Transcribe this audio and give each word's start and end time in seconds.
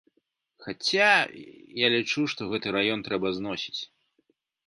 Хаця, 0.67 1.09
я 1.81 1.87
лічу, 1.97 2.21
што 2.33 2.41
гэты 2.53 2.67
раён 2.77 3.05
трэба 3.09 3.27
зносіць. 3.37 3.81